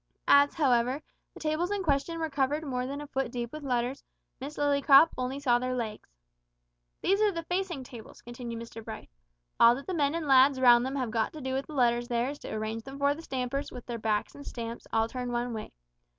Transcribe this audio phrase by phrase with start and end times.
[0.27, 0.99] As, however,
[1.35, 4.03] the tables in question were covered more than a foot deep with letters,
[4.39, 6.09] Miss Lillycrop only saw their legs.
[7.03, 9.11] "These are the facing tables," continued Mr Bright.
[9.59, 12.07] "All that the men and lads round 'em have got to do with the letters
[12.07, 15.31] there is to arrange them for the stampers, with their backs and stamps all turned
[15.31, 15.71] one way.